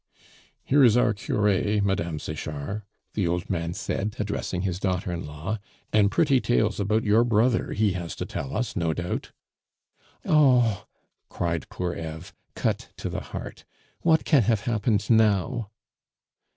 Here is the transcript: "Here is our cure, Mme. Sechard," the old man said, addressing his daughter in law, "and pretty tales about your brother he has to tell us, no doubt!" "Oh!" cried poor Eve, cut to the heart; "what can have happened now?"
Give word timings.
"Here 0.63 0.83
is 0.83 0.97
our 0.97 1.13
cure, 1.13 1.47
Mme. 1.47 2.17
Sechard," 2.17 2.81
the 3.13 3.27
old 3.27 3.51
man 3.51 3.75
said, 3.75 4.15
addressing 4.17 4.61
his 4.63 4.79
daughter 4.79 5.11
in 5.11 5.27
law, 5.27 5.59
"and 5.93 6.09
pretty 6.09 6.41
tales 6.41 6.79
about 6.79 7.03
your 7.03 7.23
brother 7.23 7.73
he 7.73 7.91
has 7.91 8.15
to 8.15 8.25
tell 8.25 8.57
us, 8.57 8.75
no 8.75 8.93
doubt!" 8.95 9.31
"Oh!" 10.25 10.87
cried 11.29 11.69
poor 11.69 11.93
Eve, 11.93 12.33
cut 12.55 12.89
to 12.97 13.09
the 13.11 13.21
heart; 13.21 13.63
"what 13.99 14.25
can 14.25 14.41
have 14.41 14.61
happened 14.61 15.07
now?" 15.07 15.69